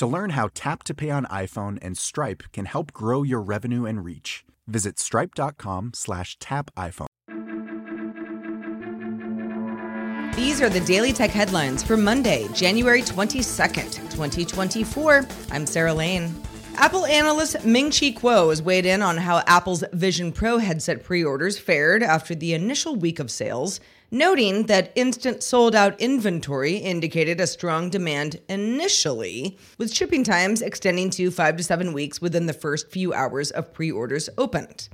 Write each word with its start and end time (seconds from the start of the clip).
To 0.00 0.06
learn 0.06 0.30
how 0.30 0.48
Tap 0.54 0.82
to 0.84 0.94
Pay 0.94 1.10
on 1.10 1.26
iPhone 1.26 1.78
and 1.82 1.94
Stripe 1.94 2.44
can 2.54 2.64
help 2.64 2.90
grow 2.90 3.22
your 3.22 3.42
revenue 3.42 3.84
and 3.84 4.02
reach, 4.02 4.46
visit 4.66 4.98
stripe.com 4.98 5.92
slash 5.94 6.38
tap 6.38 6.70
iPhone. 6.74 7.06
These 10.34 10.62
are 10.62 10.70
the 10.70 10.80
Daily 10.86 11.12
Tech 11.12 11.28
headlines 11.28 11.82
for 11.82 11.98
Monday, 11.98 12.48
January 12.54 13.02
22nd, 13.02 13.92
2024. 14.08 15.26
I'm 15.50 15.66
Sarah 15.66 15.92
Lane. 15.92 16.34
Apple 16.76 17.04
analyst 17.04 17.62
Ming 17.66 17.90
Chi 17.90 18.12
Kuo 18.12 18.48
has 18.48 18.62
weighed 18.62 18.86
in 18.86 19.02
on 19.02 19.18
how 19.18 19.42
Apple's 19.46 19.84
Vision 19.92 20.32
Pro 20.32 20.56
headset 20.56 21.04
pre 21.04 21.22
orders 21.22 21.58
fared 21.58 22.02
after 22.02 22.34
the 22.34 22.54
initial 22.54 22.96
week 22.96 23.18
of 23.18 23.30
sales 23.30 23.80
noting 24.10 24.64
that 24.64 24.92
instant 24.94 25.42
sold 25.42 25.74
out 25.74 26.00
inventory 26.00 26.76
indicated 26.76 27.40
a 27.40 27.46
strong 27.46 27.90
demand 27.90 28.40
initially, 28.48 29.56
with 29.78 29.94
shipping 29.94 30.24
times 30.24 30.62
extending 30.62 31.10
to 31.10 31.30
five 31.30 31.56
to 31.56 31.62
seven 31.62 31.92
weeks 31.92 32.20
within 32.20 32.46
the 32.46 32.52
first 32.52 32.90
few 32.90 33.12
hours 33.12 33.50
of 33.50 33.72
pre 33.72 33.90
orders 33.90 34.28
opened. 34.36 34.88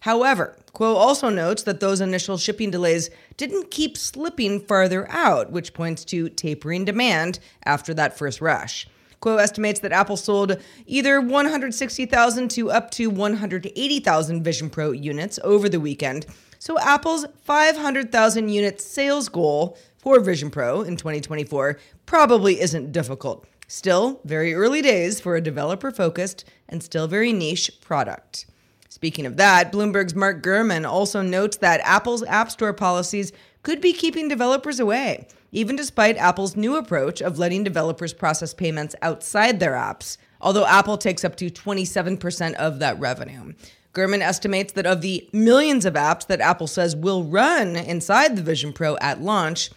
However, 0.00 0.56
Kuo 0.72 0.94
also 0.94 1.28
notes 1.28 1.62
that 1.64 1.80
those 1.80 2.00
initial 2.00 2.38
shipping 2.38 2.70
delays 2.70 3.10
didn't 3.36 3.70
keep 3.70 3.98
slipping 3.98 4.60
farther 4.60 5.10
out, 5.10 5.52
which 5.52 5.74
points 5.74 6.04
to 6.06 6.30
tapering 6.30 6.86
demand 6.86 7.38
after 7.64 7.92
that 7.94 8.16
first 8.16 8.40
rush. 8.40 8.88
Kuo 9.20 9.38
estimates 9.38 9.80
that 9.80 9.92
Apple 9.92 10.16
sold 10.16 10.56
either 10.86 11.20
160,000 11.20 12.50
to 12.50 12.70
up 12.70 12.90
to 12.92 13.10
180,000 13.10 14.42
Vision 14.42 14.70
Pro 14.70 14.92
units 14.92 15.38
over 15.44 15.68
the 15.68 15.80
weekend, 15.80 16.26
so 16.58 16.78
Apple's 16.78 17.26
500,000 17.42 18.48
unit 18.48 18.80
sales 18.80 19.28
goal 19.28 19.76
for 19.98 20.20
Vision 20.20 20.50
Pro 20.50 20.82
in 20.82 20.96
2024 20.96 21.78
probably 22.06 22.60
isn't 22.60 22.92
difficult. 22.92 23.46
Still, 23.68 24.20
very 24.24 24.54
early 24.54 24.82
days 24.82 25.20
for 25.20 25.36
a 25.36 25.40
developer 25.40 25.90
focused 25.90 26.44
and 26.68 26.82
still 26.82 27.06
very 27.06 27.32
niche 27.32 27.70
product. 27.80 28.46
Speaking 28.88 29.26
of 29.26 29.36
that, 29.36 29.70
Bloomberg's 29.70 30.14
Mark 30.14 30.42
Gurman 30.42 30.88
also 30.88 31.22
notes 31.22 31.58
that 31.58 31.80
Apple's 31.84 32.24
App 32.24 32.50
Store 32.50 32.72
policies 32.72 33.32
could 33.62 33.80
be 33.80 33.92
keeping 33.92 34.28
developers 34.28 34.80
away, 34.80 35.28
even 35.52 35.76
despite 35.76 36.16
Apple's 36.16 36.56
new 36.56 36.76
approach 36.76 37.20
of 37.20 37.38
letting 37.38 37.64
developers 37.64 38.12
process 38.12 38.54
payments 38.54 38.94
outside 39.02 39.60
their 39.60 39.72
apps, 39.72 40.16
although 40.40 40.66
Apple 40.66 40.96
takes 40.96 41.24
up 41.24 41.36
to 41.36 41.50
27% 41.50 42.54
of 42.54 42.78
that 42.78 42.98
revenue. 42.98 43.52
Gurman 43.92 44.20
estimates 44.20 44.72
that 44.74 44.86
of 44.86 45.00
the 45.00 45.28
millions 45.32 45.84
of 45.84 45.94
apps 45.94 46.26
that 46.28 46.40
Apple 46.40 46.68
says 46.68 46.94
will 46.94 47.24
run 47.24 47.74
inside 47.74 48.36
the 48.36 48.42
Vision 48.42 48.72
Pro 48.72 48.96
at 48.98 49.20
launch, 49.20 49.70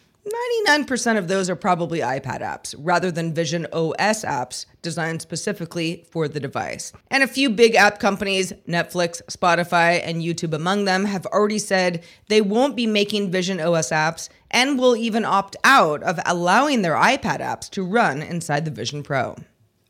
99% 0.68 1.18
of 1.18 1.28
those 1.28 1.50
are 1.50 1.56
probably 1.56 2.00
iPad 2.00 2.42
apps 2.42 2.76
rather 2.78 3.12
than 3.12 3.34
Vision 3.34 3.66
OS 3.74 4.24
apps 4.24 4.66
designed 4.82 5.22
specifically 5.22 6.06
for 6.12 6.28
the 6.28 6.40
device. 6.40 6.92
And 7.10 7.24
a 7.24 7.28
few 7.28 7.50
big 7.50 7.76
app 7.76 8.00
companies, 8.00 8.54
Netflix, 8.68 9.22
Spotify, 9.32 10.02
and 10.04 10.22
YouTube 10.22 10.54
among 10.54 10.86
them, 10.86 11.06
have 11.06 11.26
already 11.28 11.60
said 11.60 12.04
they 12.28 12.42
won't 12.42 12.76
be 12.76 12.88
making 12.88 13.32
Vision 13.32 13.60
OS 13.60 13.90
apps 13.90 14.30
and 14.52 14.78
will 14.78 14.96
even 14.96 15.26
opt 15.26 15.56
out 15.64 16.04
of 16.04 16.20
allowing 16.26 16.82
their 16.82 16.96
iPad 16.96 17.40
apps 17.40 17.70
to 17.72 17.84
run 17.84 18.22
inside 18.22 18.66
the 18.66 18.72
Vision 18.72 19.04
Pro. 19.04 19.36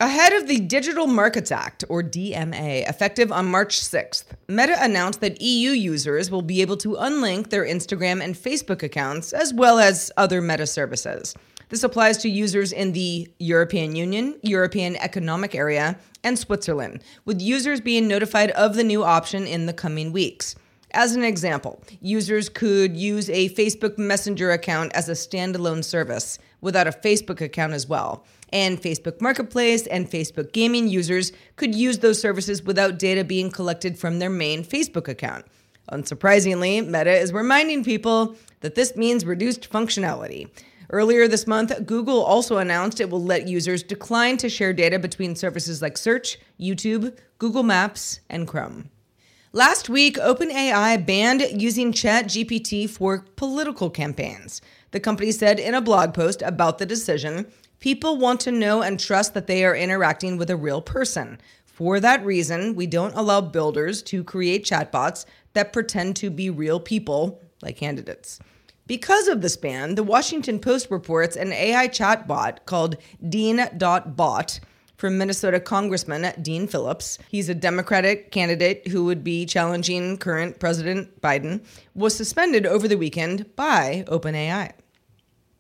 Ahead 0.03 0.33
of 0.33 0.49
the 0.49 0.59
Digital 0.59 1.07
Markets 1.07 1.49
Act, 1.49 1.85
or 1.87 2.03
DMA, 2.03 2.85
effective 2.89 3.31
on 3.31 3.45
March 3.45 3.79
6th, 3.79 4.25
Meta 4.49 4.75
announced 4.83 5.21
that 5.21 5.41
EU 5.41 5.69
users 5.69 6.29
will 6.29 6.41
be 6.41 6.59
able 6.59 6.75
to 6.75 6.97
unlink 6.97 7.49
their 7.49 7.65
Instagram 7.65 8.21
and 8.21 8.35
Facebook 8.35 8.83
accounts, 8.83 9.31
as 9.31 9.53
well 9.53 9.79
as 9.79 10.11
other 10.17 10.41
Meta 10.41 10.67
services. 10.67 11.33
This 11.69 11.85
applies 11.85 12.17
to 12.17 12.29
users 12.29 12.73
in 12.73 12.91
the 12.91 13.31
European 13.39 13.95
Union, 13.95 14.37
European 14.41 14.97
Economic 14.97 15.55
Area, 15.55 15.97
and 16.21 16.37
Switzerland, 16.37 17.01
with 17.23 17.41
users 17.41 17.79
being 17.79 18.05
notified 18.05 18.51
of 18.51 18.75
the 18.75 18.83
new 18.83 19.05
option 19.05 19.47
in 19.47 19.67
the 19.67 19.73
coming 19.73 20.11
weeks. 20.11 20.57
As 20.93 21.15
an 21.15 21.23
example, 21.23 21.81
users 22.01 22.49
could 22.49 22.95
use 22.95 23.29
a 23.29 23.49
Facebook 23.49 23.97
Messenger 23.97 24.51
account 24.51 24.93
as 24.93 25.09
a 25.09 25.13
standalone 25.13 25.83
service 25.83 26.37
without 26.61 26.87
a 26.87 26.91
Facebook 26.91 27.41
account 27.41 27.73
as 27.73 27.87
well 27.87 28.25
and 28.53 28.79
Facebook 28.79 29.19
Marketplace 29.19 29.87
and 29.87 30.09
Facebook 30.09 30.53
Gaming 30.53 30.87
users 30.87 31.33
could 31.55 31.73
use 31.73 31.99
those 31.99 32.21
services 32.21 32.63
without 32.63 32.99
data 32.99 33.23
being 33.23 33.49
collected 33.49 33.97
from 33.97 34.19
their 34.19 34.29
main 34.29 34.63
Facebook 34.63 35.07
account. 35.07 35.45
Unsurprisingly, 35.91 36.85
Meta 36.85 37.11
is 37.11 37.33
reminding 37.33 37.83
people 37.83 38.35
that 38.61 38.75
this 38.75 38.95
means 38.95 39.25
reduced 39.25 39.69
functionality. 39.69 40.49
Earlier 40.91 41.27
this 41.27 41.47
month, 41.47 41.73
Google 41.87 42.23
also 42.23 42.57
announced 42.57 43.01
it 43.01 43.09
will 43.09 43.23
let 43.23 43.47
users 43.47 43.81
decline 43.81 44.37
to 44.37 44.49
share 44.49 44.71
data 44.71 44.99
between 44.99 45.35
services 45.35 45.81
like 45.81 45.97
Search, 45.97 46.37
YouTube, 46.59 47.17
Google 47.39 47.63
Maps, 47.63 48.19
and 48.29 48.47
Chrome. 48.47 48.91
Last 49.55 49.87
week, 49.87 50.17
OpenAI 50.17 51.05
banned 51.05 51.61
using 51.61 51.91
ChatGPT 51.91 52.89
for 52.89 53.23
political 53.35 53.91
campaigns. 53.91 54.63
The 54.89 54.99
company 54.99 55.31
said 55.31 55.59
in 55.59 55.75
a 55.75 55.81
blog 55.81 56.15
post 56.15 56.41
about 56.41 56.79
the 56.79 56.87
decision 56.87 57.45
People 57.79 58.17
want 58.17 58.39
to 58.39 58.51
know 58.51 58.81
and 58.81 58.99
trust 58.99 59.35
that 59.35 59.45
they 59.45 59.63
are 59.63 59.75
interacting 59.75 60.37
with 60.37 60.49
a 60.49 60.55
real 60.55 60.81
person. 60.81 61.39
For 61.65 61.99
that 61.99 62.25
reason, 62.25 62.73
we 62.73 62.87
don't 62.87 63.13
allow 63.13 63.41
builders 63.41 64.01
to 64.03 64.23
create 64.23 64.65
chatbots 64.65 65.25
that 65.53 65.71
pretend 65.71 66.15
to 66.15 66.31
be 66.31 66.49
real 66.49 66.79
people, 66.79 67.39
like 67.61 67.77
candidates. 67.77 68.39
Because 68.87 69.27
of 69.27 69.41
this 69.41 69.55
ban, 69.55 69.93
the 69.93 70.01
Washington 70.01 70.57
Post 70.57 70.89
reports 70.89 71.35
an 71.35 71.53
AI 71.53 71.87
chatbot 71.89 72.65
called 72.65 72.97
Dean.bot 73.29 74.59
from 75.03 75.17
Minnesota 75.17 75.59
Congressman 75.59 76.31
Dean 76.41 76.65
Phillips. 76.65 77.17
He's 77.27 77.49
a 77.49 77.53
Democratic 77.53 78.31
candidate 78.31 78.87
who 78.87 79.03
would 79.03 79.21
be 79.21 79.45
challenging 79.45 80.15
current 80.15 80.61
President 80.61 81.19
Biden, 81.19 81.61
was 81.93 82.15
suspended 82.15 82.65
over 82.65 82.87
the 82.87 82.95
weekend 82.95 83.53
by 83.57 84.05
OpenAI. 84.07 84.71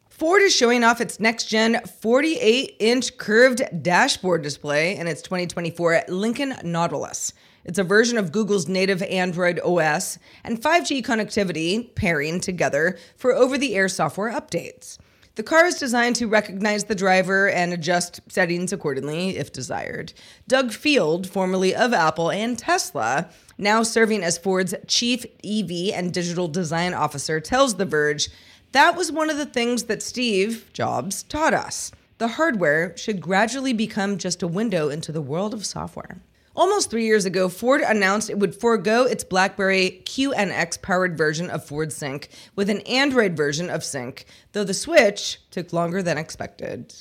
Ford 0.09 0.41
is 0.41 0.55
showing 0.55 0.85
off 0.85 1.01
its 1.01 1.19
next 1.19 1.47
gen 1.47 1.81
48 1.85 2.77
inch 2.79 3.17
curved 3.17 3.63
dashboard 3.81 4.43
display 4.43 4.95
in 4.95 5.07
its 5.07 5.21
2024 5.21 6.03
Lincoln 6.07 6.55
Nautilus. 6.63 7.33
It's 7.65 7.79
a 7.79 7.83
version 7.83 8.17
of 8.17 8.31
Google's 8.31 8.69
native 8.69 9.01
Android 9.01 9.59
OS 9.59 10.19
and 10.45 10.61
5G 10.61 11.03
connectivity 11.03 11.93
pairing 11.95 12.39
together 12.39 12.97
for 13.17 13.33
over 13.33 13.57
the 13.57 13.75
air 13.75 13.89
software 13.89 14.31
updates. 14.31 14.97
The 15.35 15.41
car 15.43 15.65
is 15.65 15.79
designed 15.79 16.15
to 16.17 16.27
recognize 16.27 16.83
the 16.83 16.93
driver 16.93 17.49
and 17.49 17.73
adjust 17.73 18.21
settings 18.27 18.71
accordingly 18.71 19.35
if 19.37 19.51
desired. 19.51 20.13
Doug 20.47 20.71
Field, 20.71 21.27
formerly 21.27 21.73
of 21.73 21.91
Apple 21.91 22.29
and 22.29 22.57
Tesla, 22.57 23.29
now 23.57 23.81
serving 23.81 24.23
as 24.23 24.37
Ford's 24.37 24.75
chief 24.85 25.25
EV 25.43 25.91
and 25.95 26.13
digital 26.13 26.47
design 26.47 26.93
officer, 26.93 27.39
tells 27.39 27.75
The 27.75 27.85
Verge 27.85 28.29
that 28.73 28.95
was 28.95 29.11
one 29.11 29.31
of 29.31 29.37
the 29.37 29.45
things 29.45 29.83
that 29.83 30.03
Steve 30.03 30.69
Jobs 30.71 31.23
taught 31.23 31.53
us. 31.53 31.91
The 32.19 32.27
hardware 32.27 32.95
should 32.95 33.19
gradually 33.19 33.73
become 33.73 34.19
just 34.19 34.43
a 34.43 34.47
window 34.47 34.89
into 34.89 35.11
the 35.11 35.21
world 35.21 35.55
of 35.55 35.65
software. 35.65 36.21
Almost 36.55 36.91
three 36.91 37.05
years 37.05 37.25
ago, 37.25 37.49
Ford 37.49 37.81
announced 37.81 38.29
it 38.29 38.37
would 38.37 38.55
forego 38.55 39.05
its 39.05 39.23
BlackBerry 39.23 40.03
QNX 40.05 40.81
powered 40.83 41.17
version 41.17 41.49
of 41.49 41.65
Ford 41.65 41.91
Sync 41.91 42.29
with 42.55 42.69
an 42.69 42.81
Android 42.81 43.35
version 43.35 43.71
of 43.71 43.83
Sync, 43.83 44.25
though 44.51 44.63
the 44.63 44.73
switch 44.73 45.39
took 45.49 45.73
longer 45.73 46.03
than 46.03 46.19
expected. 46.19 46.93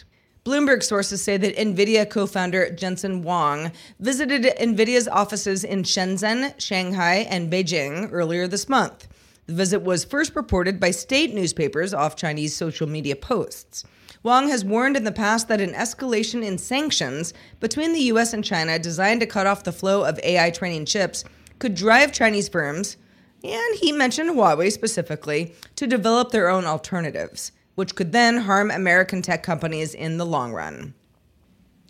Bloomberg 0.45 0.83
sources 0.83 1.23
say 1.23 1.37
that 1.37 1.57
NVIDIA 1.57 2.09
co 2.09 2.27
founder 2.27 2.71
Jensen 2.71 3.23
Huang 3.23 3.73
visited 4.01 4.43
NVIDIA's 4.59 5.07
offices 5.07 5.65
in 5.65 5.83
Shenzhen, 5.83 6.59
Shanghai, 6.59 7.27
and 7.29 7.53
Beijing 7.53 8.09
earlier 8.11 8.49
this 8.49 8.71
month. 8.71 9.07
The 9.47 9.55
visit 9.55 9.83
was 9.83 10.05
first 10.05 10.37
reported 10.37 10.79
by 10.79 10.93
state 10.93 11.35
newspapers 11.35 11.93
off 11.93 12.15
Chinese 12.15 12.55
social 12.55 12.89
media 12.89 13.17
posts. 13.17 13.85
Huang 14.23 14.49
has 14.49 14.65
warned 14.65 14.97
in 14.97 15.03
the 15.03 15.11
past 15.11 15.49
that 15.49 15.61
an 15.61 15.73
escalation 15.73 16.45
in 16.45 16.59
sanctions 16.59 17.35
between 17.59 17.93
the 17.93 18.03
US 18.13 18.33
and 18.33 18.45
China 18.45 18.79
designed 18.79 19.21
to 19.21 19.27
cut 19.27 19.49
off 19.49 19.65
the 19.65 19.73
flow 19.73 20.05
of 20.05 20.21
AI 20.23 20.51
training 20.51 20.85
chips 20.85 21.25
could 21.59 21.75
drive 21.75 22.13
Chinese 22.13 22.49
firms, 22.49 22.97
and 23.43 23.79
he 23.79 23.91
mentioned 23.91 24.31
Huawei 24.31 24.71
specifically, 24.71 25.55
to 25.75 25.89
develop 25.89 26.31
their 26.31 26.49
own 26.49 26.65
alternatives, 26.65 27.51
which 27.75 27.97
could 27.97 28.13
then 28.13 28.37
harm 28.37 28.71
American 28.71 29.23
tech 29.23 29.43
companies 29.43 29.93
in 29.93 30.19
the 30.19 30.27
long 30.27 30.53
run. 30.53 30.95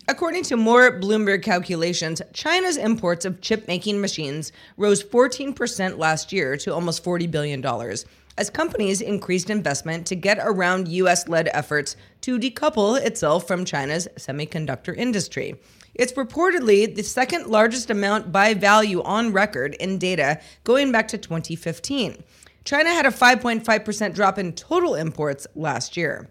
According 0.09 0.43
to 0.45 0.57
more 0.57 0.99
Bloomberg 0.99 1.43
calculations, 1.43 2.21
China's 2.33 2.75
imports 2.75 3.23
of 3.23 3.39
chip 3.39 3.69
making 3.69 4.01
machines 4.01 4.51
rose 4.75 5.01
14% 5.01 5.97
last 5.97 6.33
year 6.33 6.57
to 6.57 6.73
almost 6.73 7.05
$40 7.05 7.31
billion 7.31 7.65
as 8.37 8.49
companies 8.49 8.99
increased 8.99 9.49
investment 9.49 10.05
to 10.07 10.15
get 10.15 10.39
around 10.41 10.89
US 10.89 11.29
led 11.29 11.49
efforts 11.53 11.95
to 12.19 12.37
decouple 12.37 12.99
itself 12.99 13.47
from 13.47 13.63
China's 13.63 14.09
semiconductor 14.17 14.93
industry. 14.93 15.55
It's 15.93 16.13
reportedly 16.13 16.93
the 16.93 17.03
second 17.03 17.47
largest 17.47 17.89
amount 17.89 18.33
by 18.33 18.55
value 18.55 19.01
on 19.03 19.31
record 19.31 19.75
in 19.75 19.99
data 19.99 20.41
going 20.65 20.91
back 20.91 21.07
to 21.09 21.17
2015. 21.17 22.21
China 22.65 22.89
had 22.89 23.05
a 23.05 23.09
5.5% 23.09 24.13
drop 24.13 24.37
in 24.37 24.51
total 24.51 24.95
imports 24.95 25.47
last 25.55 25.95
year. 25.95 26.29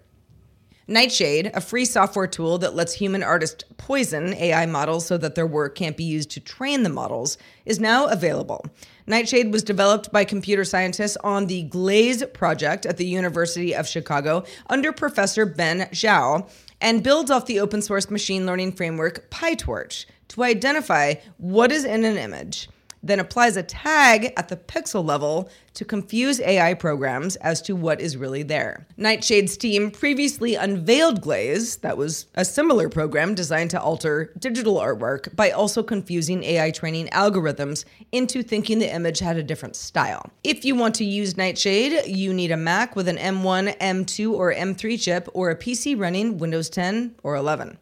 Nightshade, 0.88 1.50
a 1.54 1.60
free 1.60 1.84
software 1.84 2.26
tool 2.26 2.58
that 2.58 2.74
lets 2.74 2.92
human 2.94 3.22
artists 3.22 3.64
poison 3.76 4.34
AI 4.34 4.66
models 4.66 5.06
so 5.06 5.16
that 5.18 5.34
their 5.34 5.46
work 5.46 5.76
can't 5.76 5.96
be 5.96 6.04
used 6.04 6.30
to 6.32 6.40
train 6.40 6.82
the 6.82 6.88
models, 6.88 7.38
is 7.64 7.78
now 7.78 8.06
available. 8.06 8.66
Nightshade 9.06 9.52
was 9.52 9.62
developed 9.62 10.12
by 10.12 10.24
computer 10.24 10.64
scientists 10.64 11.16
on 11.18 11.46
the 11.46 11.62
Glaze 11.64 12.24
project 12.34 12.84
at 12.84 12.96
the 12.96 13.06
University 13.06 13.74
of 13.74 13.88
Chicago 13.88 14.44
under 14.68 14.92
Professor 14.92 15.46
Ben 15.46 15.88
Zhao 15.92 16.48
and 16.80 17.04
builds 17.04 17.30
off 17.30 17.46
the 17.46 17.60
open 17.60 17.80
source 17.80 18.10
machine 18.10 18.44
learning 18.44 18.72
framework 18.72 19.30
PyTorch 19.30 20.06
to 20.28 20.42
identify 20.42 21.14
what 21.38 21.70
is 21.70 21.84
in 21.84 22.04
an 22.04 22.16
image 22.16 22.68
then 23.02 23.20
applies 23.20 23.56
a 23.56 23.62
tag 23.62 24.32
at 24.36 24.48
the 24.48 24.56
pixel 24.56 25.04
level 25.04 25.50
to 25.74 25.84
confuse 25.84 26.40
AI 26.40 26.74
programs 26.74 27.36
as 27.36 27.62
to 27.62 27.74
what 27.74 28.00
is 28.00 28.16
really 28.16 28.42
there. 28.42 28.86
Nightshade's 28.98 29.56
team 29.56 29.90
previously 29.90 30.54
unveiled 30.54 31.22
Glaze, 31.22 31.76
that 31.76 31.96
was 31.96 32.26
a 32.34 32.44
similar 32.44 32.88
program 32.88 33.34
designed 33.34 33.70
to 33.70 33.80
alter 33.80 34.32
digital 34.38 34.76
artwork 34.76 35.34
by 35.34 35.50
also 35.50 35.82
confusing 35.82 36.44
AI 36.44 36.70
training 36.70 37.08
algorithms 37.08 37.84
into 38.12 38.42
thinking 38.42 38.78
the 38.78 38.94
image 38.94 39.18
had 39.18 39.36
a 39.36 39.42
different 39.42 39.76
style. 39.76 40.30
If 40.44 40.64
you 40.64 40.74
want 40.74 40.94
to 40.96 41.04
use 41.04 41.36
Nightshade, 41.36 42.06
you 42.06 42.32
need 42.34 42.52
a 42.52 42.56
Mac 42.56 42.94
with 42.94 43.08
an 43.08 43.16
M1, 43.16 43.78
M2, 43.78 44.32
or 44.32 44.52
M3 44.52 45.00
chip 45.00 45.28
or 45.32 45.50
a 45.50 45.56
PC 45.56 45.98
running 45.98 46.38
Windows 46.38 46.68
10 46.70 47.16
or 47.22 47.34
11. 47.34 47.78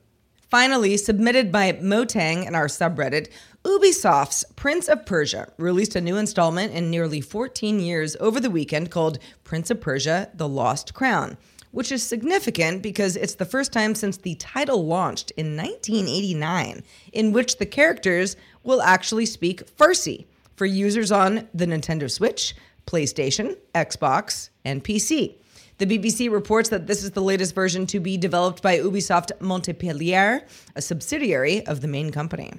Finally, 0.51 0.97
submitted 0.97 1.53
by 1.53 1.73
Motang 1.75 2.45
in 2.45 2.57
our 2.57 2.67
subreddit, 2.67 3.31
Ubisoft's 3.65 4.43
Prince 4.57 4.89
of 4.89 5.07
Persia 5.07 5.53
released 5.59 5.95
a 5.95 6.01
new 6.01 6.17
installment 6.17 6.73
in 6.73 6.91
nearly 6.91 7.21
14 7.21 7.79
years 7.79 8.17
over 8.19 8.41
the 8.41 8.51
weekend 8.51 8.91
called 8.91 9.21
Prince 9.45 9.71
of 9.71 9.81
Persia 9.81 10.29
The 10.35 10.49
Lost 10.49 10.93
Crown, 10.93 11.37
which 11.71 11.93
is 11.93 12.03
significant 12.03 12.83
because 12.83 13.15
it's 13.15 13.37
the 13.37 13.45
first 13.45 13.73
time 13.73 13.95
since 13.95 14.17
the 14.17 14.35
title 14.35 14.85
launched 14.85 15.31
in 15.37 15.57
1989 15.57 16.83
in 17.13 17.31
which 17.31 17.59
the 17.59 17.67
characters 17.67 18.37
will 18.65 18.83
actually 18.83 19.27
speak 19.27 19.65
Farsi 19.77 20.25
for 20.57 20.67
users 20.67 21.13
on 21.13 21.49
the 21.55 21.67
Nintendo 21.67 22.11
Switch, 22.11 22.57
PlayStation, 22.89 23.57
Xbox, 23.73 24.49
and 24.65 24.83
PC. 24.83 25.37
The 25.81 25.87
BBC 25.87 26.31
reports 26.31 26.69
that 26.69 26.87
this 26.87 27.03
is 27.03 27.13
the 27.13 27.23
latest 27.23 27.55
version 27.55 27.87
to 27.87 28.01
be 28.01 28.19
developed 28.19 28.61
by 28.63 28.79
Ubisoft 28.81 29.31
Montpellier, 29.41 30.43
a 30.77 30.83
subsidiary 30.83 31.67
of 31.67 31.81
the 31.81 31.89
main 31.89 32.13
company. 32.13 32.53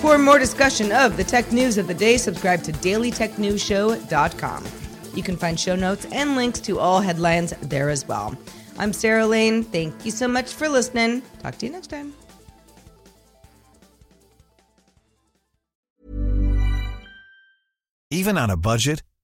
For 0.00 0.18
more 0.18 0.40
discussion 0.40 0.90
of 0.90 1.16
the 1.16 1.22
tech 1.22 1.52
news 1.52 1.78
of 1.78 1.86
the 1.86 1.94
day, 1.94 2.16
subscribe 2.16 2.64
to 2.64 2.72
dailytechnewsshow.com. 2.72 4.64
You 5.14 5.22
can 5.22 5.36
find 5.36 5.60
show 5.60 5.76
notes 5.76 6.08
and 6.10 6.34
links 6.34 6.58
to 6.62 6.80
all 6.80 7.00
headlines 7.00 7.54
there 7.62 7.88
as 7.88 8.08
well. 8.08 8.36
I'm 8.80 8.92
Sarah 8.92 9.28
Lane. 9.28 9.62
Thank 9.62 10.04
you 10.04 10.10
so 10.10 10.26
much 10.26 10.52
for 10.52 10.68
listening. 10.68 11.22
Talk 11.40 11.56
to 11.58 11.66
you 11.66 11.72
next 11.72 11.86
time. 11.86 12.14
Even 18.10 18.36
on 18.36 18.50
a 18.50 18.56
budget, 18.56 19.04